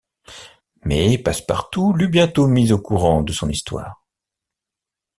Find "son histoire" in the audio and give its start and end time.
3.31-4.01